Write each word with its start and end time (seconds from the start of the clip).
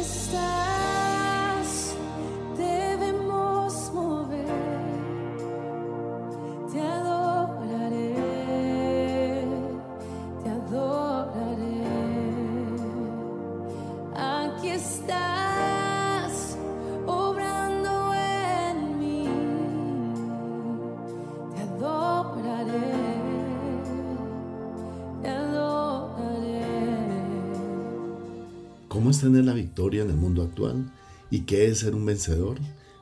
sister 0.00 0.71
¿Cómo 29.02 29.10
es 29.10 29.18
tener 29.18 29.44
la 29.44 29.52
victoria 29.52 30.04
en 30.04 30.10
el 30.10 30.16
mundo 30.16 30.42
actual? 30.42 30.92
¿Y 31.28 31.40
qué 31.40 31.66
es 31.66 31.80
ser 31.80 31.96
un 31.96 32.06
vencedor? 32.06 32.60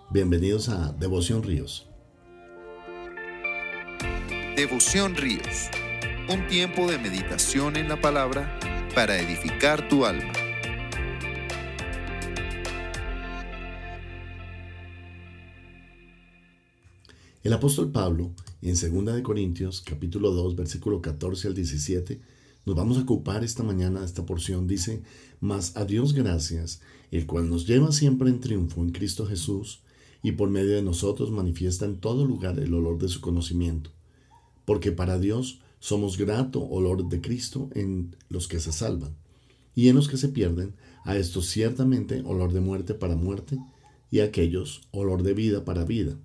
Bienvenidos 0.08 0.70
a 0.70 0.92
Devoción 0.92 1.42
Ríos. 1.42 1.86
Devoción 4.56 5.14
Ríos, 5.14 5.68
un 6.30 6.48
tiempo 6.48 6.90
de 6.90 6.96
meditación 6.96 7.76
en 7.76 7.90
la 7.90 8.00
palabra 8.00 8.58
para 8.94 9.20
edificar 9.20 9.90
tu 9.90 10.06
alma. 10.06 10.32
El 17.42 17.52
apóstol 17.52 17.92
Pablo, 17.92 18.30
en 18.62 18.72
2 19.04 19.14
de 19.16 19.22
Corintios, 19.22 19.82
capítulo 19.82 20.30
2, 20.30 20.56
versículo 20.56 21.02
14 21.02 21.48
al 21.48 21.54
17, 21.54 22.22
nos 22.70 22.76
vamos 22.76 22.98
a 22.98 23.00
ocupar 23.00 23.42
esta 23.42 23.64
mañana 23.64 24.04
esta 24.04 24.24
porción. 24.24 24.68
Dice, 24.68 25.02
mas 25.40 25.76
a 25.76 25.84
Dios 25.84 26.12
gracias, 26.12 26.80
el 27.10 27.26
cual 27.26 27.50
nos 27.50 27.66
lleva 27.66 27.90
siempre 27.90 28.30
en 28.30 28.38
triunfo 28.38 28.80
en 28.80 28.90
Cristo 28.92 29.26
Jesús, 29.26 29.80
y 30.22 30.32
por 30.32 30.50
medio 30.50 30.76
de 30.76 30.82
nosotros 30.82 31.32
manifiesta 31.32 31.84
en 31.84 31.96
todo 31.96 32.24
lugar 32.24 32.60
el 32.60 32.72
olor 32.72 32.98
de 32.98 33.08
su 33.08 33.20
conocimiento. 33.20 33.90
Porque 34.66 34.92
para 34.92 35.18
Dios 35.18 35.62
somos 35.80 36.16
grato 36.16 36.62
olor 36.62 37.08
de 37.08 37.20
Cristo 37.20 37.70
en 37.74 38.14
los 38.28 38.46
que 38.46 38.60
se 38.60 38.70
salvan, 38.70 39.16
y 39.74 39.88
en 39.88 39.96
los 39.96 40.06
que 40.06 40.16
se 40.16 40.28
pierden, 40.28 40.74
a 41.04 41.16
estos 41.16 41.46
ciertamente 41.46 42.22
olor 42.24 42.52
de 42.52 42.60
muerte 42.60 42.94
para 42.94 43.16
muerte, 43.16 43.58
y 44.12 44.20
a 44.20 44.26
aquellos 44.26 44.82
olor 44.92 45.24
de 45.24 45.34
vida 45.34 45.64
para 45.64 45.84
vida. 45.84 46.16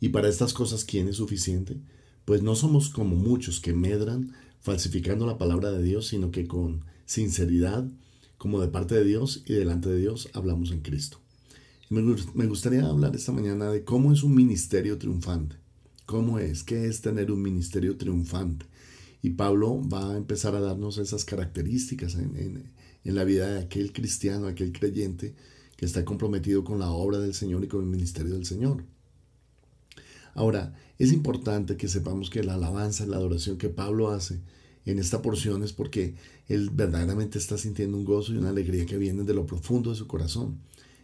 Y 0.00 0.08
para 0.08 0.30
estas 0.30 0.54
cosas, 0.54 0.86
¿quién 0.86 1.08
es 1.08 1.16
suficiente? 1.16 1.76
Pues 2.24 2.40
no 2.42 2.54
somos 2.54 2.88
como 2.88 3.16
muchos 3.16 3.60
que 3.60 3.74
medran 3.74 4.32
falsificando 4.64 5.26
la 5.26 5.36
palabra 5.36 5.70
de 5.70 5.82
Dios, 5.82 6.08
sino 6.08 6.30
que 6.30 6.48
con 6.48 6.86
sinceridad, 7.04 7.86
como 8.38 8.62
de 8.62 8.68
parte 8.68 8.94
de 8.94 9.04
Dios 9.04 9.42
y 9.44 9.52
delante 9.52 9.90
de 9.90 9.98
Dios, 9.98 10.30
hablamos 10.32 10.72
en 10.72 10.80
Cristo. 10.80 11.20
me 11.90 12.46
gustaría 12.46 12.86
hablar 12.86 13.14
esta 13.14 13.30
mañana 13.30 13.70
de 13.70 13.84
cómo 13.84 14.10
es 14.10 14.22
un 14.22 14.34
ministerio 14.34 14.96
triunfante. 14.96 15.56
¿Cómo 16.06 16.38
es? 16.38 16.62
¿Qué 16.64 16.86
es 16.86 17.02
tener 17.02 17.30
un 17.30 17.42
ministerio 17.42 17.98
triunfante? 17.98 18.64
Y 19.20 19.30
Pablo 19.30 19.86
va 19.86 20.12
a 20.12 20.16
empezar 20.16 20.54
a 20.54 20.60
darnos 20.60 20.96
esas 20.96 21.26
características 21.26 22.14
en, 22.14 22.72
la 23.04 23.24
vida 23.24 23.52
de 23.52 23.60
aquel 23.60 23.92
cristiano, 23.92 24.46
aquel 24.46 24.72
creyente 24.72 25.34
que 25.76 25.84
está 25.84 26.06
comprometido 26.06 26.64
con 26.64 26.78
la 26.78 26.90
obra 26.90 27.18
del 27.18 27.34
Señor 27.34 27.64
y 27.64 27.68
con 27.68 27.82
el 27.82 27.90
ministerio 27.90 28.32
del 28.32 28.46
Señor. 28.46 28.84
Ahora, 30.34 30.74
es 30.98 31.12
importante 31.12 31.76
que 31.76 31.88
sepamos 31.88 32.30
que 32.30 32.42
la 32.42 32.54
alabanza, 32.54 33.06
la 33.06 33.16
adoración 33.16 33.56
que 33.56 33.68
Pablo 33.68 34.10
hace 34.10 34.40
en 34.84 34.98
esta 34.98 35.22
porción 35.22 35.62
es 35.62 35.72
porque 35.72 36.14
él 36.48 36.70
verdaderamente 36.70 37.38
está 37.38 37.56
sintiendo 37.56 37.96
un 37.96 38.04
gozo 38.04 38.34
y 38.34 38.36
una 38.36 38.50
alegría 38.50 38.84
que 38.84 38.98
vienen 38.98 39.26
de 39.26 39.34
lo 39.34 39.46
profundo 39.46 39.90
de 39.90 39.96
su 39.96 40.06
corazón. 40.06 40.58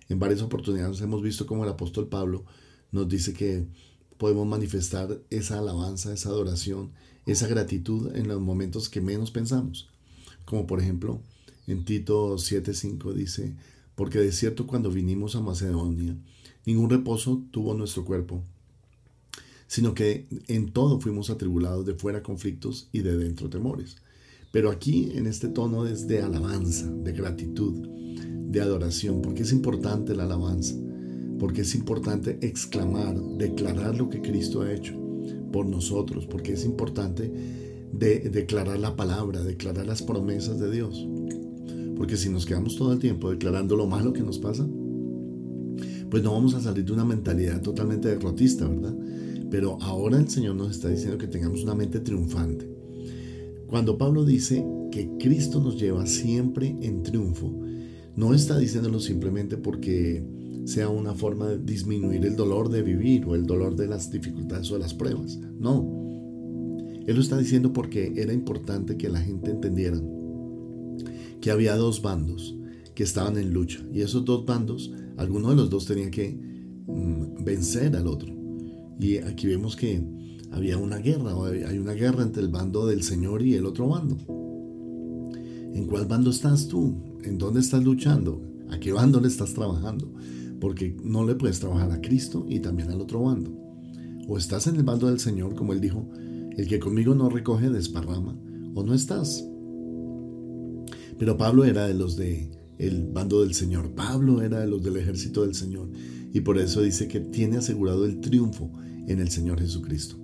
En 0.09 0.19
varias 0.19 0.43
oportunidades 0.43 1.01
hemos 1.01 1.23
visto 1.23 1.47
como 1.47 1.65
el 1.65 1.71
apóstol 1.71 2.09
Pablo 2.09 2.45
nos 2.93 3.09
dice 3.09 3.33
que 3.33 3.67
podemos 4.19 4.47
manifestar 4.47 5.21
esa 5.31 5.59
alabanza, 5.59 6.13
esa 6.13 6.29
adoración, 6.29 6.91
esa 7.25 7.47
gratitud 7.47 8.15
en 8.15 8.29
los 8.29 8.41
momentos 8.41 8.89
que 8.89 9.01
menos 9.01 9.31
pensamos. 9.31 9.89
Como 10.45 10.67
por 10.67 10.81
ejemplo 10.81 11.23
en 11.67 11.85
Tito 11.85 12.37
7:5 12.37 13.15
dice, 13.15 13.55
porque 13.95 14.19
de 14.19 14.33
cierto 14.33 14.67
cuando 14.67 14.91
vinimos 14.91 15.37
a 15.37 15.41
Macedonia, 15.41 16.17
ningún 16.67 16.91
reposo 16.91 17.45
tuvo 17.51 17.75
nuestro 17.75 18.05
cuerpo 18.05 18.43
sino 19.71 19.95
que 19.95 20.27
en 20.49 20.73
todo 20.73 21.01
fuimos 21.01 21.31
atribulados 21.31 21.87
de 21.87 21.95
fuera 21.95 22.25
conflictos 22.25 22.89
y 22.91 23.03
de 23.03 23.17
dentro 23.17 23.49
temores. 23.49 23.99
Pero 24.51 24.69
aquí 24.69 25.13
en 25.15 25.29
este 25.29 25.47
tono 25.47 25.87
es 25.87 26.09
de 26.09 26.23
alabanza, 26.23 26.91
de 26.91 27.13
gratitud, 27.13 27.87
de 28.49 28.61
adoración, 28.61 29.23
porque 29.23 29.45
es 29.45 29.53
importante 29.53 30.17
la 30.17 30.25
alabanza, 30.25 30.75
porque 31.39 31.61
es 31.61 31.73
importante 31.77 32.37
exclamar, 32.43 33.17
declarar 33.39 33.97
lo 33.97 34.11
que 34.11 34.21
Cristo 34.21 34.63
ha 34.63 34.73
hecho 34.73 35.01
por 35.53 35.67
nosotros, 35.67 36.27
porque 36.27 36.55
es 36.55 36.65
importante 36.65 37.31
de, 37.93 38.29
declarar 38.29 38.81
la 38.81 38.97
palabra, 38.97 39.45
declarar 39.45 39.87
las 39.87 40.03
promesas 40.03 40.59
de 40.59 40.69
Dios. 40.69 41.07
Porque 41.97 42.17
si 42.17 42.29
nos 42.29 42.45
quedamos 42.45 42.75
todo 42.75 42.93
el 42.93 42.99
tiempo 42.99 43.31
declarando 43.31 43.77
lo 43.77 43.87
malo 43.87 44.13
que 44.13 44.23
nos 44.23 44.41
pasa, 44.41 44.69
pues 46.11 46.25
no 46.25 46.33
vamos 46.33 46.55
a 46.55 46.61
salir 46.61 46.85
de 46.85 46.93
una 46.93 47.05
mentalidad 47.05 47.63
totalmente 47.63 48.09
derrotista, 48.09 48.67
¿verdad? 48.67 48.97
Pero 49.51 49.79
ahora 49.81 50.19
el 50.19 50.29
Señor 50.29 50.55
nos 50.55 50.71
está 50.71 50.89
diciendo 50.89 51.19
que 51.19 51.27
tengamos 51.27 51.65
una 51.65 51.75
mente 51.75 52.01
triunfante. 52.01 52.69
Cuando 53.67 53.99
Pablo 53.99 54.25
dice 54.25 54.65
que 54.91 55.11
Cristo 55.19 55.61
nos 55.61 55.79
lleva 55.81 56.07
siempre 56.07 56.77
en 56.81 57.03
triunfo, 57.03 57.53
no 58.17 58.35
está 58.35 58.59
diciéndolo 58.59 59.01
simplemente 59.01 59.57
porque 59.57 60.25
sea 60.65 60.89
una 60.89 61.15
forma 61.15 61.49
de 61.49 61.59
disminuir 61.59 62.25
el 62.25 62.37
dolor 62.37 62.69
de 62.69 62.83
vivir 62.83 63.25
o 63.27 63.35
el 63.35 63.47
dolor 63.47 63.77
de 63.77 63.87
las 63.87 64.11
dificultades 64.11 64.71
o 64.71 64.75
de 64.75 64.81
las 64.81 64.95
pruebas. 64.95 65.39
No. 65.59 65.99
Él 67.07 67.15
lo 67.15 67.21
está 67.21 67.39
diciendo 67.39 67.73
porque 67.73 68.13
era 68.17 68.33
importante 68.33 68.97
que 68.97 69.09
la 69.09 69.21
gente 69.21 69.51
entendiera 69.51 70.01
que 71.41 71.51
había 71.51 71.77
dos 71.77 72.03
bandos 72.03 72.57
que 72.95 73.03
estaban 73.03 73.39
en 73.39 73.53
lucha. 73.53 73.81
Y 73.93 74.03
esos 74.03 74.25
dos 74.25 74.45
bandos, 74.45 74.93
alguno 75.17 75.51
de 75.51 75.57
los 75.57 75.71
dos 75.71 75.87
tenía 75.87 76.11
que 76.11 76.39
mm, 76.87 77.45
vencer 77.45 77.97
al 77.97 78.07
otro. 78.07 78.40
Y 79.01 79.17
aquí 79.17 79.47
vemos 79.47 79.77
que 79.77 80.03
había 80.51 80.77
una 80.77 80.99
guerra, 80.99 81.33
hay 81.67 81.79
una 81.79 81.95
guerra 81.95 82.23
entre 82.23 82.43
el 82.43 82.49
bando 82.49 82.87
del 82.87 83.03
Señor 83.03 83.41
y 83.43 83.55
el 83.55 83.65
otro 83.65 83.89
bando. 83.89 84.19
¿En 85.75 85.87
cuál 85.87 86.05
bando 86.05 86.31
estás 86.31 86.69
tú? 86.69 87.19
¿En 87.25 87.39
dónde 87.39 87.61
estás 87.61 87.83
luchando? 87.83 88.43
¿A 88.71 88.79
qué 88.79 88.93
bando 88.93 89.19
le 89.21 89.29
estás 89.29 89.55
trabajando? 89.55 90.13
Porque 90.61 90.95
no 91.03 91.25
le 91.25 91.35
puedes 91.35 91.61
trabajar 91.61 91.91
a 91.93 92.01
Cristo 92.03 92.45
y 92.47 92.61
también 92.61 92.91
al 92.91 93.01
otro 93.01 93.23
bando. 93.23 93.57
O 94.29 94.37
estás 94.37 94.67
en 94.67 94.77
el 94.77 94.83
bando 94.83 95.07
del 95.07 95.19
Señor, 95.19 95.55
como 95.55 95.73
él 95.73 95.81
dijo, 95.81 96.07
el 96.57 96.69
que 96.69 96.79
conmigo 96.79 97.15
no 97.15 97.31
recoge 97.31 97.71
desparrama, 97.71 98.37
o 98.75 98.83
no 98.83 98.93
estás. 98.93 99.47
Pero 101.19 101.39
Pablo 101.39 101.65
era 101.65 101.87
de 101.87 101.95
los 101.95 102.17
de 102.17 102.51
el 102.77 103.07
bando 103.07 103.41
del 103.41 103.55
Señor. 103.55 103.95
Pablo 103.95 104.43
era 104.43 104.61
de 104.61 104.67
los 104.67 104.83
del 104.83 104.97
ejército 104.97 105.43
del 105.43 105.55
Señor. 105.55 105.89
Y 106.33 106.41
por 106.41 106.59
eso 106.59 106.83
dice 106.83 107.09
que 107.09 107.21
tiene 107.21 107.57
asegurado 107.59 108.05
el 108.05 108.21
triunfo 108.21 108.71
en 109.11 109.21
el 109.21 109.31
Señor 109.31 109.61
Jesucristo. 109.61 110.17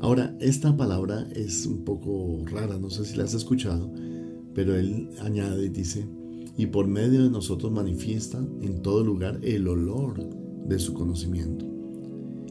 Ahora, 0.00 0.36
esta 0.40 0.76
palabra 0.76 1.28
es 1.34 1.64
un 1.66 1.84
poco 1.84 2.42
rara, 2.46 2.78
no 2.78 2.90
sé 2.90 3.04
si 3.04 3.16
la 3.16 3.24
has 3.24 3.34
escuchado, 3.34 3.92
pero 4.52 4.74
él 4.74 5.08
añade 5.20 5.66
y 5.66 5.68
dice, 5.68 6.08
y 6.56 6.66
por 6.66 6.88
medio 6.88 7.22
de 7.22 7.30
nosotros 7.30 7.70
manifiesta 7.70 8.44
en 8.60 8.82
todo 8.82 9.04
lugar 9.04 9.38
el 9.42 9.68
olor 9.68 10.20
de 10.66 10.78
su 10.80 10.92
conocimiento. 10.92 11.64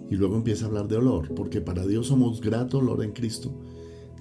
Y 0.09 0.15
luego 0.15 0.37
empieza 0.37 0.65
a 0.65 0.67
hablar 0.69 0.87
de 0.87 0.97
olor, 0.97 1.33
porque 1.35 1.59
para 1.59 1.85
Dios 1.85 2.07
somos 2.07 2.39
grato 2.39 2.77
olor 2.77 3.03
en 3.03 3.11
Cristo, 3.11 3.53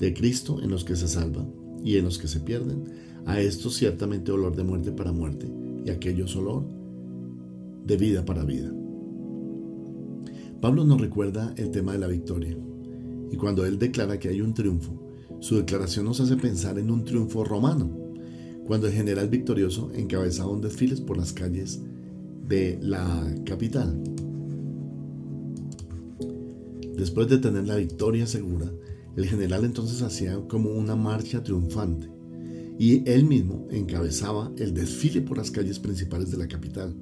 de 0.00 0.12
Cristo 0.12 0.60
en 0.62 0.70
los 0.70 0.84
que 0.84 0.97
se 0.97 1.08
salvan 1.08 1.52
y 1.84 1.97
en 1.97 2.04
los 2.04 2.18
que 2.18 2.28
se 2.28 2.41
pierden, 2.41 2.84
a 3.26 3.41
estos 3.41 3.76
ciertamente 3.76 4.32
olor 4.32 4.56
de 4.56 4.65
muerte 4.65 4.91
para 4.92 5.12
muerte, 5.12 5.47
y 5.84 5.91
aquellos 5.91 6.34
olor 6.34 6.65
de 7.86 7.97
vida 7.97 8.24
para 8.24 8.44
vida. 8.44 8.72
Pablo 10.60 10.84
nos 10.84 11.01
recuerda 11.01 11.54
el 11.57 11.71
tema 11.71 11.92
de 11.92 11.98
la 11.98 12.07
victoria, 12.07 12.57
y 13.30 13.36
cuando 13.36 13.65
él 13.65 13.78
declara 13.78 14.18
que 14.18 14.28
hay 14.28 14.41
un 14.41 14.53
triunfo, 14.53 14.92
su 15.41 15.57
declaración 15.57 16.04
nos 16.04 16.21
hace 16.21 16.36
pensar 16.36 16.78
en 16.78 16.91
un 16.91 17.04
triunfo 17.04 17.45
romano, 17.45 17.91
cuando 18.66 18.86
el 18.86 18.92
general 18.92 19.28
victorioso 19.28 19.91
encabezaba 19.95 20.51
un 20.51 20.60
desfile 20.60 20.97
por 20.97 21.16
las 21.16 21.33
calles 21.33 21.80
de 22.47 22.78
la 22.83 23.34
capital. 23.47 24.03
Después 26.97 27.28
de 27.28 27.39
tener 27.39 27.66
la 27.66 27.77
victoria 27.77 28.27
segura, 28.27 28.71
el 29.16 29.24
general 29.24 29.65
entonces 29.65 30.03
hacía 30.03 30.39
como 30.47 30.71
una 30.71 30.95
marcha 30.95 31.42
triunfante 31.42 32.10
y 32.78 33.03
él 33.10 33.24
mismo 33.24 33.66
encabezaba 33.71 34.53
el 34.56 34.72
desfile 34.72 35.21
por 35.21 35.39
las 35.39 35.51
calles 35.51 35.78
principales 35.78 36.30
de 36.30 36.39
la 36.39 36.48
capital. 36.48 36.95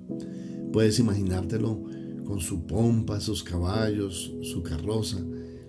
Puedes 0.72 0.99
imaginártelo 0.99 1.84
con 2.28 2.40
su 2.40 2.66
pompa, 2.66 3.20
sus 3.20 3.42
caballos, 3.42 4.34
su 4.42 4.62
carroza, 4.62 5.16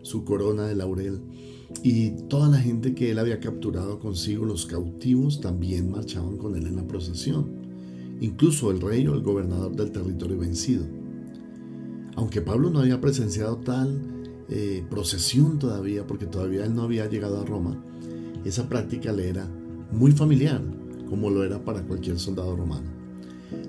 su 0.01 0.25
corona 0.25 0.67
de 0.67 0.75
laurel. 0.75 1.21
Y 1.83 2.11
toda 2.27 2.49
la 2.49 2.57
gente 2.57 2.93
que 2.93 3.11
él 3.11 3.19
había 3.19 3.39
capturado 3.39 3.99
consigo, 3.99 4.43
los 4.43 4.65
cautivos, 4.65 5.39
también 5.39 5.89
marchaban 5.89 6.35
con 6.35 6.57
él 6.57 6.67
en 6.67 6.75
la 6.75 6.85
procesión. 6.85 7.57
incluso 8.21 8.69
el 8.69 8.81
rey 8.81 9.07
o 9.07 9.13
el 9.13 9.21
gobernador 9.21 9.73
del 9.73 9.93
territorio 9.93 10.37
vencido. 10.37 10.85
Aunque 12.17 12.41
Pablo 12.41 12.69
no 12.69 12.79
había 12.79 12.99
presenciado 12.99 13.55
tal 13.59 14.01
eh, 14.49 14.83
procesión 14.89 15.57
todavía, 15.57 16.05
porque 16.05 16.25
todavía 16.25 16.65
él 16.65 16.75
no 16.75 16.81
había 16.81 17.07
llegado 17.07 17.39
a 17.39 17.45
Roma, 17.45 17.81
esa 18.43 18.67
práctica 18.67 19.13
le 19.13 19.29
era 19.29 19.49
muy 19.93 20.11
familiar, 20.11 20.61
como 21.09 21.29
lo 21.29 21.45
era 21.45 21.63
para 21.63 21.83
cualquier 21.83 22.19
soldado 22.19 22.57
romano. 22.57 22.89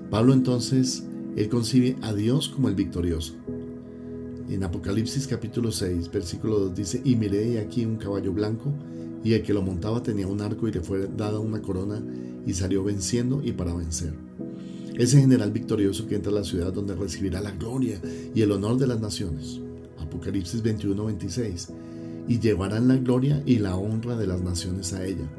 Pablo 0.09 0.33
entonces, 0.33 1.05
él 1.35 1.49
concibe 1.49 1.95
a 2.01 2.13
Dios 2.13 2.49
como 2.49 2.67
el 2.67 2.75
victorioso. 2.75 3.33
En 4.49 4.63
Apocalipsis 4.63 5.27
capítulo 5.27 5.71
6, 5.71 6.11
versículo 6.11 6.59
2 6.59 6.75
dice, 6.75 7.01
y 7.05 7.15
miré 7.15 7.59
aquí 7.59 7.85
un 7.85 7.95
caballo 7.95 8.33
blanco, 8.33 8.73
y 9.23 9.33
el 9.33 9.43
que 9.43 9.53
lo 9.53 9.61
montaba 9.61 10.03
tenía 10.03 10.27
un 10.27 10.41
arco 10.41 10.67
y 10.67 10.71
le 10.71 10.81
fue 10.81 11.07
dada 11.07 11.39
una 11.39 11.61
corona 11.61 12.03
y 12.45 12.53
salió 12.53 12.83
venciendo 12.83 13.41
y 13.43 13.53
para 13.53 13.73
vencer. 13.73 14.13
Ese 14.97 15.19
general 15.19 15.51
victorioso 15.51 16.07
que 16.07 16.15
entra 16.15 16.31
a 16.31 16.35
la 16.35 16.43
ciudad 16.43 16.73
donde 16.73 16.95
recibirá 16.95 17.39
la 17.39 17.51
gloria 17.51 18.01
y 18.35 18.41
el 18.41 18.51
honor 18.51 18.77
de 18.77 18.87
las 18.87 18.99
naciones. 18.99 19.59
Apocalipsis 19.99 20.61
21, 20.61 21.05
26. 21.05 21.69
Y 22.27 22.39
llevarán 22.39 22.87
la 22.87 22.97
gloria 22.97 23.41
y 23.45 23.59
la 23.59 23.77
honra 23.77 24.17
de 24.17 24.27
las 24.27 24.41
naciones 24.41 24.93
a 24.93 25.05
ella. 25.05 25.29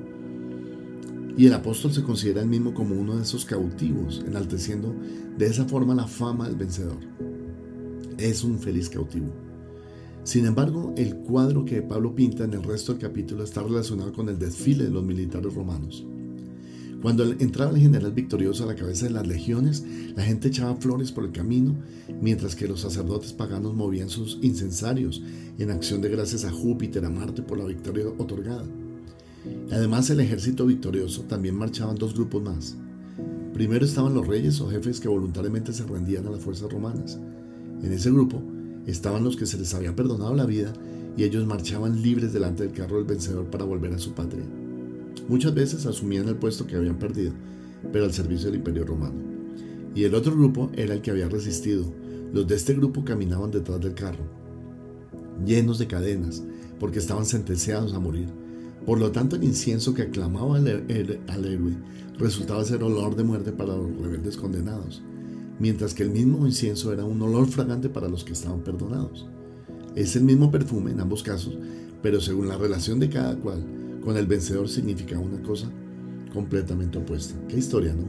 Y 1.36 1.46
el 1.46 1.54
apóstol 1.54 1.92
se 1.92 2.02
considera 2.02 2.42
el 2.42 2.48
mismo 2.48 2.74
como 2.74 2.94
uno 2.94 3.16
de 3.16 3.22
esos 3.22 3.44
cautivos, 3.44 4.22
enalteciendo 4.26 4.94
de 5.38 5.46
esa 5.46 5.64
forma 5.64 5.94
la 5.94 6.06
fama 6.06 6.46
del 6.46 6.56
vencedor. 6.56 6.98
Es 8.18 8.44
un 8.44 8.58
feliz 8.58 8.88
cautivo. 8.88 9.32
Sin 10.24 10.46
embargo, 10.46 10.94
el 10.96 11.16
cuadro 11.16 11.64
que 11.64 11.82
Pablo 11.82 12.14
pinta 12.14 12.44
en 12.44 12.52
el 12.52 12.62
resto 12.62 12.92
del 12.92 13.00
capítulo 13.00 13.42
está 13.42 13.62
relacionado 13.62 14.12
con 14.12 14.28
el 14.28 14.38
desfile 14.38 14.84
de 14.84 14.90
los 14.90 15.02
militares 15.02 15.52
romanos. 15.52 16.06
Cuando 17.00 17.24
entraba 17.24 17.72
el 17.72 17.78
general 17.78 18.12
victorioso 18.12 18.62
a 18.62 18.68
la 18.68 18.76
cabeza 18.76 19.06
de 19.06 19.12
las 19.12 19.26
legiones, 19.26 19.84
la 20.14 20.22
gente 20.22 20.48
echaba 20.48 20.76
flores 20.76 21.10
por 21.10 21.24
el 21.24 21.32
camino, 21.32 21.74
mientras 22.20 22.54
que 22.54 22.68
los 22.68 22.82
sacerdotes 22.82 23.32
paganos 23.32 23.74
movían 23.74 24.08
sus 24.08 24.38
incensarios 24.42 25.20
en 25.58 25.72
acción 25.72 26.00
de 26.00 26.10
gracias 26.10 26.44
a 26.44 26.52
Júpiter, 26.52 27.04
a 27.04 27.10
Marte 27.10 27.42
por 27.42 27.58
la 27.58 27.64
victoria 27.64 28.06
otorgada. 28.18 28.64
Además, 29.70 30.10
el 30.10 30.20
ejército 30.20 30.66
victorioso 30.66 31.22
también 31.22 31.54
marchaban 31.54 31.96
dos 31.96 32.14
grupos 32.14 32.42
más. 32.42 32.76
Primero 33.54 33.84
estaban 33.84 34.14
los 34.14 34.26
reyes 34.26 34.60
o 34.60 34.70
jefes 34.70 35.00
que 35.00 35.08
voluntariamente 35.08 35.72
se 35.72 35.84
rendían 35.84 36.26
a 36.26 36.30
las 36.30 36.40
fuerzas 36.40 36.70
romanas. 36.72 37.18
En 37.82 37.92
ese 37.92 38.10
grupo 38.10 38.42
estaban 38.86 39.24
los 39.24 39.36
que 39.36 39.46
se 39.46 39.58
les 39.58 39.74
había 39.74 39.94
perdonado 39.94 40.34
la 40.34 40.46
vida 40.46 40.72
y 41.16 41.24
ellos 41.24 41.46
marchaban 41.46 42.00
libres 42.00 42.32
delante 42.32 42.62
del 42.62 42.72
carro 42.72 42.96
del 42.96 43.04
vencedor 43.04 43.50
para 43.50 43.64
volver 43.64 43.92
a 43.92 43.98
su 43.98 44.12
patria. 44.12 44.44
Muchas 45.28 45.54
veces 45.54 45.86
asumían 45.86 46.28
el 46.28 46.36
puesto 46.36 46.66
que 46.66 46.76
habían 46.76 46.98
perdido, 46.98 47.32
pero 47.92 48.04
al 48.04 48.12
servicio 48.12 48.46
del 48.46 48.56
imperio 48.56 48.84
romano. 48.84 49.20
Y 49.94 50.04
el 50.04 50.14
otro 50.14 50.32
grupo 50.32 50.70
era 50.74 50.94
el 50.94 51.02
que 51.02 51.10
había 51.10 51.28
resistido. 51.28 51.84
Los 52.32 52.46
de 52.46 52.54
este 52.54 52.74
grupo 52.74 53.04
caminaban 53.04 53.50
detrás 53.50 53.80
del 53.80 53.94
carro, 53.94 54.24
llenos 55.44 55.78
de 55.78 55.86
cadenas, 55.86 56.42
porque 56.80 56.98
estaban 56.98 57.26
sentenciados 57.26 57.92
a 57.92 58.00
morir. 58.00 58.28
Por 58.86 58.98
lo 58.98 59.12
tanto, 59.12 59.36
el 59.36 59.44
incienso 59.44 59.94
que 59.94 60.02
aclamaba 60.02 60.56
al, 60.56 60.66
héroe 60.66 61.76
resultaba 62.18 62.64
ser 62.64 62.82
olor 62.82 63.14
de 63.14 63.24
muerte 63.24 63.52
para 63.52 63.76
los 63.76 63.96
rebeldes 63.96 64.36
condenados, 64.36 65.02
mientras 65.58 65.94
que 65.94 66.02
el 66.02 66.10
mismo 66.10 66.46
incienso 66.46 66.92
era 66.92 67.04
un 67.04 67.22
olor 67.22 67.46
fragante 67.46 67.88
para 67.88 68.08
los 68.08 68.24
que 68.24 68.32
estaban 68.32 68.60
perdonados. 68.60 69.26
Es 69.94 70.16
el 70.16 70.24
mismo 70.24 70.50
perfume 70.50 70.90
en 70.90 71.00
ambos 71.00 71.22
casos, 71.22 71.56
pero 72.02 72.20
según 72.20 72.48
la 72.48 72.58
relación 72.58 72.98
de 72.98 73.08
cada 73.08 73.36
cual, 73.36 73.64
con 74.02 74.16
el 74.16 74.26
vencedor 74.26 74.68
significa 74.68 75.18
una 75.18 75.40
cosa 75.42 75.70
completamente 76.32 76.98
opuesta. 76.98 77.34
Qué 77.48 77.58
historia, 77.58 77.94
¿no? 77.94 78.04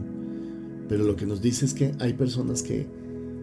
Pero 0.89 1.03
lo 1.03 1.15
que 1.15 1.27
nos 1.27 1.41
dice 1.41 1.65
es 1.65 1.73
que 1.73 1.93
hay 1.99 2.13
personas 2.13 2.63
que 2.63 2.87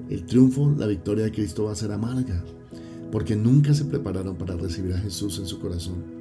el 0.08 0.24
triunfo, 0.26 0.74
la 0.76 0.86
victoria 0.86 1.24
de 1.24 1.32
Cristo 1.32 1.64
va 1.64 1.72
a 1.72 1.76
ser 1.76 1.92
amarga, 1.92 2.42
porque 3.12 3.36
nunca 3.36 3.72
se 3.74 3.84
prepararon 3.84 4.36
para 4.36 4.56
recibir 4.56 4.94
a 4.94 4.98
Jesús 4.98 5.38
en 5.38 5.46
su 5.46 5.60
corazón. 5.60 6.19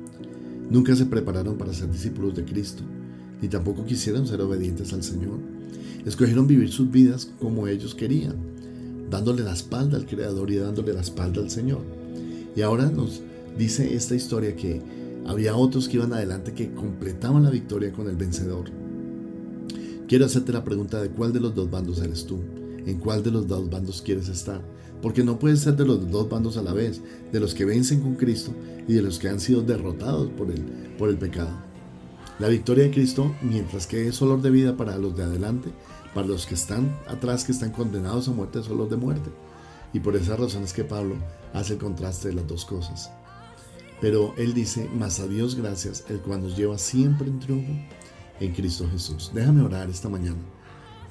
Nunca 0.69 0.95
se 0.95 1.05
prepararon 1.05 1.57
para 1.57 1.73
ser 1.73 1.91
discípulos 1.91 2.35
de 2.35 2.45
Cristo, 2.45 2.83
ni 3.41 3.47
tampoco 3.47 3.85
quisieron 3.85 4.27
ser 4.27 4.41
obedientes 4.41 4.93
al 4.93 5.03
Señor. 5.03 5.39
Escogieron 6.05 6.47
vivir 6.47 6.71
sus 6.71 6.91
vidas 6.91 7.29
como 7.39 7.67
ellos 7.67 7.95
querían, 7.95 8.35
dándole 9.09 9.43
la 9.43 9.53
espalda 9.53 9.97
al 9.97 10.05
Creador 10.05 10.51
y 10.51 10.57
dándole 10.57 10.93
la 10.93 11.01
espalda 11.01 11.41
al 11.41 11.49
Señor. 11.49 11.81
Y 12.55 12.61
ahora 12.61 12.89
nos 12.89 13.21
dice 13.57 13.95
esta 13.95 14.15
historia 14.15 14.55
que 14.55 14.81
había 15.25 15.55
otros 15.55 15.87
que 15.87 15.97
iban 15.97 16.13
adelante 16.13 16.53
que 16.53 16.71
completaban 16.71 17.43
la 17.43 17.49
victoria 17.49 17.91
con 17.91 18.07
el 18.07 18.15
vencedor. 18.15 18.65
Quiero 20.07 20.25
hacerte 20.25 20.53
la 20.53 20.63
pregunta 20.63 21.01
de 21.01 21.09
cuál 21.09 21.33
de 21.33 21.39
los 21.39 21.53
dos 21.53 21.69
bandos 21.69 22.01
eres 22.01 22.25
tú, 22.25 22.39
en 22.89 22.99
cuál 22.99 23.23
de 23.23 23.31
los 23.31 23.47
dos 23.47 23.69
bandos 23.69 24.01
quieres 24.01 24.27
estar, 24.29 24.61
porque 25.01 25.23
no 25.23 25.39
puedes 25.39 25.61
ser 25.61 25.75
de 25.75 25.85
los 25.85 26.09
dos 26.09 26.29
bandos 26.29 26.57
a 26.57 26.61
la 26.61 26.73
vez, 26.73 27.01
de 27.31 27.39
los 27.39 27.53
que 27.53 27.65
vencen 27.65 28.01
con 28.01 28.15
Cristo 28.15 28.51
y 28.87 28.93
de 28.93 29.01
los 29.01 29.19
que 29.19 29.29
han 29.29 29.39
sido 29.39 29.61
derrotados 29.61 30.29
por 30.31 30.51
el, 30.51 30.61
por 30.97 31.09
el 31.09 31.17
pecado. 31.17 31.51
La 32.39 32.47
victoria 32.47 32.85
de 32.85 32.91
Cristo, 32.91 33.35
mientras 33.41 33.85
que 33.85 34.07
es 34.07 34.21
olor 34.21 34.41
de 34.41 34.49
vida 34.49 34.77
para 34.77 34.97
los 34.97 35.15
de 35.15 35.23
adelante, 35.23 35.69
para 36.13 36.27
los 36.27 36.45
que 36.45 36.55
están 36.55 36.97
atrás, 37.07 37.43
que 37.43 37.51
están 37.51 37.71
condenados 37.71 38.27
a 38.27 38.31
muerte, 38.31 38.59
es 38.59 38.69
olor 38.69 38.89
de 38.89 38.97
muerte. 38.97 39.29
Y 39.93 39.99
por 39.99 40.15
esas 40.15 40.39
razones 40.39 40.73
que 40.73 40.83
Pablo 40.83 41.15
hace 41.53 41.73
el 41.73 41.79
contraste 41.79 42.29
de 42.29 42.35
las 42.35 42.47
dos 42.47 42.65
cosas. 42.65 43.11
Pero 44.01 44.33
Él 44.37 44.53
dice, 44.53 44.89
más 44.97 45.19
a 45.19 45.27
Dios 45.27 45.55
gracias, 45.55 46.05
el 46.09 46.19
cual 46.19 46.41
nos 46.41 46.55
lleva 46.55 46.77
siempre 46.77 47.27
en 47.27 47.39
triunfo 47.39 47.73
en 48.39 48.53
Cristo 48.53 48.87
Jesús. 48.89 49.31
Déjame 49.33 49.61
orar 49.61 49.89
esta 49.89 50.07
mañana 50.07 50.39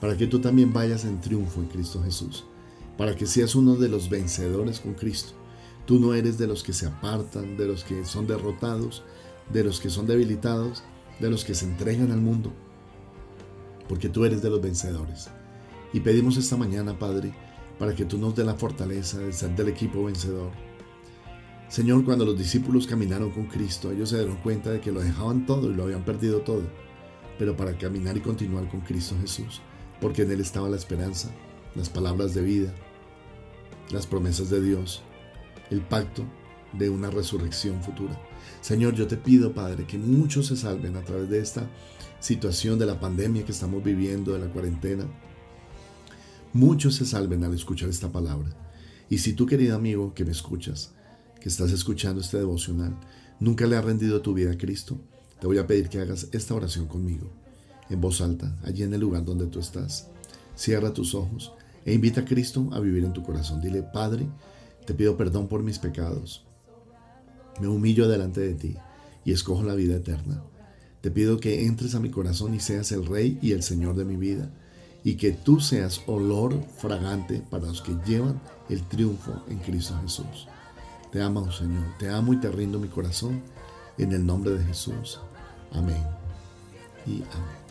para 0.00 0.16
que 0.16 0.26
tú 0.26 0.40
también 0.40 0.72
vayas 0.72 1.04
en 1.04 1.20
triunfo 1.20 1.60
en 1.60 1.68
Cristo 1.68 2.02
Jesús, 2.02 2.44
para 2.96 3.16
que 3.16 3.26
seas 3.26 3.54
uno 3.54 3.76
de 3.76 3.88
los 3.88 4.08
vencedores 4.08 4.80
con 4.80 4.94
Cristo. 4.94 5.32
Tú 5.86 5.98
no 5.98 6.14
eres 6.14 6.38
de 6.38 6.46
los 6.46 6.62
que 6.62 6.72
se 6.72 6.86
apartan, 6.86 7.56
de 7.56 7.66
los 7.66 7.84
que 7.84 8.04
son 8.04 8.26
derrotados, 8.26 9.02
de 9.52 9.64
los 9.64 9.80
que 9.80 9.90
son 9.90 10.06
debilitados, 10.06 10.82
de 11.18 11.30
los 11.30 11.44
que 11.44 11.54
se 11.54 11.64
entregan 11.64 12.12
al 12.12 12.20
mundo, 12.20 12.52
porque 13.88 14.08
tú 14.08 14.24
eres 14.24 14.42
de 14.42 14.50
los 14.50 14.60
vencedores. 14.60 15.28
Y 15.92 16.00
pedimos 16.00 16.36
esta 16.36 16.56
mañana, 16.56 16.98
Padre, 16.98 17.34
para 17.78 17.94
que 17.94 18.04
tú 18.04 18.18
nos 18.18 18.34
dé 18.34 18.44
la 18.44 18.54
fortaleza 18.54 19.18
de 19.18 19.32
ser 19.32 19.56
del 19.56 19.68
equipo 19.68 20.04
vencedor 20.04 20.50
Señor, 21.68 22.02
cuando 22.02 22.24
los 22.24 22.38
discípulos 22.38 22.86
caminaron 22.86 23.30
con 23.30 23.44
Cristo, 23.44 23.92
ellos 23.92 24.08
se 24.08 24.16
dieron 24.16 24.36
cuenta 24.36 24.70
de 24.70 24.80
que 24.80 24.90
lo 24.90 25.02
dejaban 25.02 25.44
todo 25.44 25.70
y 25.70 25.74
lo 25.74 25.82
habían 25.84 26.02
perdido 26.02 26.40
todo, 26.40 26.62
pero 27.38 27.54
para 27.58 27.76
caminar 27.76 28.16
y 28.16 28.20
continuar 28.20 28.66
con 28.70 28.80
Cristo 28.80 29.14
Jesús, 29.20 29.60
porque 30.00 30.22
en 30.22 30.30
Él 30.30 30.40
estaba 30.40 30.68
la 30.68 30.76
esperanza, 30.76 31.30
las 31.74 31.88
palabras 31.88 32.34
de 32.34 32.42
vida, 32.42 32.74
las 33.90 34.06
promesas 34.06 34.50
de 34.50 34.60
Dios, 34.60 35.02
el 35.70 35.80
pacto 35.80 36.24
de 36.72 36.90
una 36.90 37.10
resurrección 37.10 37.82
futura. 37.82 38.18
Señor, 38.60 38.94
yo 38.94 39.06
te 39.06 39.16
pido, 39.16 39.54
Padre, 39.54 39.86
que 39.86 39.98
muchos 39.98 40.46
se 40.46 40.56
salven 40.56 40.96
a 40.96 41.02
través 41.02 41.28
de 41.28 41.40
esta 41.40 41.68
situación 42.20 42.78
de 42.78 42.86
la 42.86 43.00
pandemia 43.00 43.44
que 43.44 43.52
estamos 43.52 43.82
viviendo, 43.82 44.32
de 44.32 44.40
la 44.40 44.52
cuarentena. 44.52 45.04
Muchos 46.52 46.96
se 46.96 47.06
salven 47.06 47.44
al 47.44 47.54
escuchar 47.54 47.88
esta 47.88 48.10
palabra. 48.10 48.50
Y 49.08 49.18
si 49.18 49.32
tú, 49.32 49.46
querido 49.46 49.76
amigo, 49.76 50.12
que 50.14 50.24
me 50.24 50.32
escuchas, 50.32 50.92
que 51.40 51.48
estás 51.48 51.72
escuchando 51.72 52.20
este 52.20 52.38
devocional 52.38 52.98
nunca 53.40 53.66
le 53.66 53.76
ha 53.76 53.80
rendido 53.80 54.20
tu 54.20 54.34
vida 54.34 54.52
a 54.52 54.58
Cristo, 54.58 54.98
te 55.40 55.46
voy 55.46 55.58
a 55.58 55.66
pedir 55.66 55.88
que 55.88 56.00
hagas 56.00 56.28
esta 56.32 56.54
oración 56.54 56.86
conmigo, 56.86 57.30
en 57.90 58.00
voz 58.00 58.20
alta, 58.20 58.56
allí 58.64 58.82
en 58.82 58.94
el 58.94 59.00
lugar 59.00 59.24
donde 59.24 59.46
tú 59.46 59.60
estás. 59.60 60.08
Cierra 60.54 60.92
tus 60.92 61.14
ojos 61.14 61.52
e 61.84 61.94
invita 61.94 62.22
a 62.22 62.24
Cristo 62.24 62.68
a 62.72 62.80
vivir 62.80 63.04
en 63.04 63.12
tu 63.12 63.22
corazón. 63.22 63.60
Dile, 63.60 63.82
Padre, 63.82 64.26
te 64.84 64.94
pido 64.94 65.16
perdón 65.16 65.48
por 65.48 65.62
mis 65.62 65.78
pecados. 65.78 66.44
Me 67.60 67.68
humillo 67.68 68.08
delante 68.08 68.40
de 68.40 68.54
ti 68.54 68.76
y 69.24 69.32
escojo 69.32 69.62
la 69.62 69.74
vida 69.74 69.96
eterna. 69.96 70.42
Te 71.00 71.10
pido 71.10 71.38
que 71.38 71.66
entres 71.66 71.94
a 71.94 72.00
mi 72.00 72.10
corazón 72.10 72.54
y 72.54 72.60
seas 72.60 72.90
el 72.92 73.06
Rey 73.06 73.38
y 73.40 73.52
el 73.52 73.62
Señor 73.62 73.94
de 73.94 74.04
mi 74.04 74.16
vida, 74.16 74.50
y 75.04 75.14
que 75.14 75.32
tú 75.32 75.60
seas 75.60 76.02
olor 76.06 76.60
fragante 76.76 77.42
para 77.50 77.66
los 77.66 77.82
que 77.82 77.96
llevan 78.04 78.40
el 78.68 78.82
triunfo 78.82 79.42
en 79.48 79.58
Cristo 79.58 79.98
Jesús. 80.02 80.48
Te 81.12 81.22
amo, 81.22 81.50
Señor. 81.52 81.84
Te 81.98 82.08
amo 82.08 82.32
y 82.32 82.40
te 82.40 82.50
rindo 82.50 82.78
mi 82.78 82.88
corazón 82.88 83.42
en 83.96 84.12
el 84.12 84.26
nombre 84.26 84.52
de 84.52 84.64
Jesús. 84.64 85.20
Amén. 85.72 86.02
Y 87.06 87.22
amén. 87.22 87.67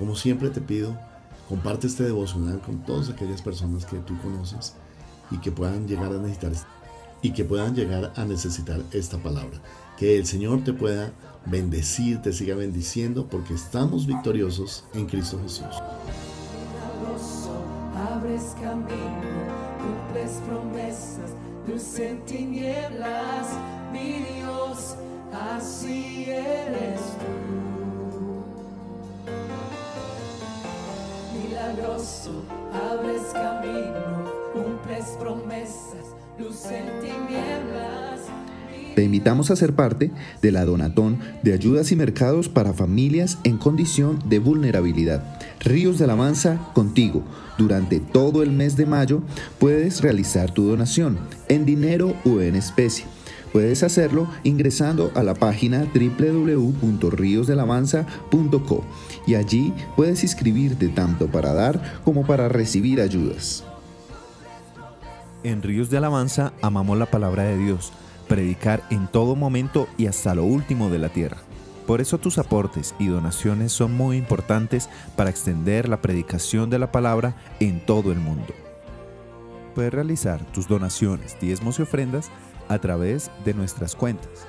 Como 0.00 0.16
siempre 0.16 0.48
te 0.48 0.62
pido, 0.62 0.96
comparte 1.46 1.86
este 1.86 2.04
devocional 2.04 2.58
con 2.62 2.78
todas 2.86 3.10
aquellas 3.10 3.42
personas 3.42 3.84
que 3.84 3.98
tú 3.98 4.18
conoces 4.22 4.74
y 5.30 5.36
que 5.36 5.52
puedan 5.52 5.86
llegar 5.86 6.10
a 6.10 6.16
necesitar 6.16 6.52
y 7.20 7.32
que 7.32 7.44
puedan 7.44 7.74
llegar 7.74 8.10
a 8.16 8.24
necesitar 8.24 8.80
esta 8.92 9.18
palabra. 9.18 9.60
Que 9.98 10.16
el 10.16 10.24
Señor 10.24 10.64
te 10.64 10.72
pueda 10.72 11.12
bendecir, 11.44 12.22
te 12.22 12.32
siga 12.32 12.54
bendiciendo 12.54 13.26
porque 13.28 13.52
estamos 13.52 14.06
victoriosos 14.06 14.84
en 14.94 15.04
Cristo 15.04 15.38
Jesús. 15.42 15.66
Abres 18.10 18.56
camino, 18.58 19.20
promesas 20.48 21.30
mi 23.92 24.24
Dios, 24.34 24.96
abres 32.72 33.22
camino, 33.32 34.24
cumples 34.52 35.16
promesas, 35.18 36.14
luz 36.38 36.64
en 36.66 36.86
tinieblas. 37.00 38.20
Te 38.94 39.04
invitamos 39.04 39.50
a 39.50 39.56
ser 39.56 39.74
parte 39.74 40.10
de 40.42 40.52
la 40.52 40.64
Donatón 40.64 41.18
de 41.42 41.52
ayudas 41.52 41.92
y 41.92 41.96
mercados 41.96 42.48
para 42.48 42.72
familias 42.72 43.38
en 43.44 43.56
condición 43.56 44.18
de 44.28 44.40
vulnerabilidad. 44.40 45.22
Ríos 45.60 45.98
de 45.98 46.04
Alabanza 46.04 46.58
contigo. 46.74 47.22
Durante 47.56 48.00
todo 48.00 48.42
el 48.42 48.50
mes 48.50 48.76
de 48.76 48.86
mayo 48.86 49.22
puedes 49.58 50.00
realizar 50.00 50.50
tu 50.50 50.64
donación 50.64 51.18
en 51.48 51.64
dinero 51.64 52.14
o 52.24 52.40
en 52.40 52.56
especie. 52.56 53.04
Puedes 53.52 53.82
hacerlo 53.82 54.28
ingresando 54.44 55.10
a 55.14 55.22
la 55.22 55.34
página 55.34 55.86
www.riosdelavanza.co 55.92 58.84
y 59.26 59.34
allí 59.34 59.74
puedes 59.96 60.22
inscribirte 60.22 60.88
tanto 60.88 61.26
para 61.26 61.52
dar 61.52 62.00
como 62.04 62.26
para 62.26 62.48
recibir 62.48 63.00
ayudas. 63.00 63.64
En 65.42 65.62
Ríos 65.62 65.90
de 65.90 65.96
Alabanza 65.96 66.52
amamos 66.62 66.98
la 66.98 67.06
palabra 67.06 67.44
de 67.44 67.56
Dios, 67.56 67.92
predicar 68.28 68.84
en 68.90 69.08
todo 69.08 69.34
momento 69.34 69.88
y 69.96 70.06
hasta 70.06 70.34
lo 70.34 70.44
último 70.44 70.90
de 70.90 70.98
la 70.98 71.08
tierra. 71.08 71.38
Por 71.86 72.00
eso 72.00 72.18
tus 72.18 72.38
aportes 72.38 72.94
y 73.00 73.08
donaciones 73.08 73.72
son 73.72 73.96
muy 73.96 74.16
importantes 74.16 74.88
para 75.16 75.30
extender 75.30 75.88
la 75.88 76.00
predicación 76.00 76.70
de 76.70 76.78
la 76.78 76.92
palabra 76.92 77.34
en 77.58 77.84
todo 77.84 78.12
el 78.12 78.18
mundo. 78.18 78.54
Puedes 79.74 79.92
realizar 79.92 80.44
tus 80.52 80.68
donaciones, 80.68 81.36
diezmos 81.40 81.78
y 81.78 81.82
ofrendas 81.82 82.30
a 82.70 82.78
través 82.78 83.30
de 83.44 83.52
nuestras 83.52 83.94
cuentas. 83.96 84.46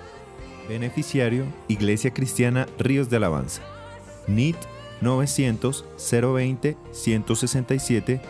Beneficiario 0.70 1.46
Iglesia 1.68 2.14
Cristiana 2.14 2.68
Ríos 2.78 3.10
de 3.10 3.18
Alabanza. 3.18 3.64
NIT 4.28 4.56
900 5.02 5.84
020 5.98 6.78
167-1. 6.94 8.22